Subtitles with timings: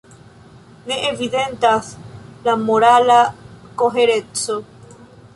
[0.91, 1.91] Ne evidentas
[2.47, 3.17] la morala
[3.83, 4.57] kohereco.